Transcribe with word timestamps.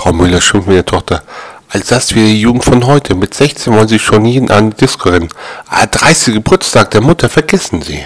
Frau 0.00 0.14
Müller 0.14 0.40
schimpft 0.40 0.66
mit 0.66 0.78
der 0.78 0.86
Tochter. 0.86 1.22
Als 1.68 1.88
das 1.88 2.14
wie 2.14 2.24
die 2.24 2.40
Jugend 2.40 2.64
von 2.64 2.86
heute. 2.86 3.14
Mit 3.14 3.34
16 3.34 3.70
wollen 3.74 3.86
sie 3.86 3.98
schon 3.98 4.24
jeden 4.24 4.50
an 4.50 4.70
die 4.70 4.76
Disco 4.78 5.10
rennen. 5.10 5.28
Ah, 5.68 5.84
30. 5.84 6.32
Geburtstag 6.32 6.90
der 6.92 7.02
Mutter, 7.02 7.28
vergessen 7.28 7.82
Sie. 7.82 8.00